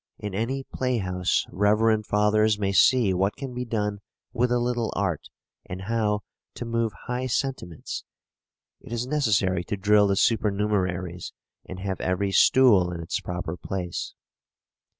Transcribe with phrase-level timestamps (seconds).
[0.17, 3.99] In any play house reverend fathers may see what can be done
[4.33, 5.29] with a little art,
[5.67, 6.21] and how,
[6.55, 8.03] to move high sentiments,
[8.79, 11.33] it is necessary to drill the supernumeraries
[11.69, 14.15] and have every stool in its proper place.